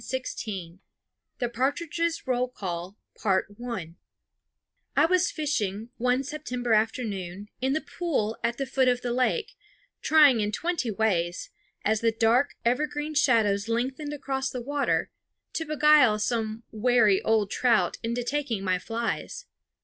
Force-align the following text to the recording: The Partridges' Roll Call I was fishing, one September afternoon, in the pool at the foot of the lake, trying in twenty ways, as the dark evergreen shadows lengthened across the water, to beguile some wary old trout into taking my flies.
The 1.37 1.47
Partridges' 1.53 2.25
Roll 2.25 2.47
Call 2.47 2.97
I 3.23 5.05
was 5.05 5.29
fishing, 5.29 5.89
one 5.97 6.23
September 6.23 6.73
afternoon, 6.73 7.49
in 7.61 7.73
the 7.73 7.81
pool 7.99 8.35
at 8.43 8.57
the 8.57 8.65
foot 8.65 8.87
of 8.87 9.01
the 9.01 9.13
lake, 9.13 9.51
trying 10.01 10.39
in 10.39 10.51
twenty 10.51 10.89
ways, 10.89 11.51
as 11.85 12.01
the 12.01 12.11
dark 12.11 12.55
evergreen 12.65 13.13
shadows 13.13 13.67
lengthened 13.69 14.11
across 14.11 14.49
the 14.49 14.59
water, 14.63 15.11
to 15.53 15.65
beguile 15.65 16.17
some 16.17 16.63
wary 16.71 17.21
old 17.21 17.51
trout 17.51 17.97
into 18.01 18.23
taking 18.23 18.63
my 18.63 18.79
flies. 18.79 19.45